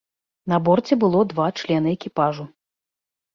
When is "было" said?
1.03-1.21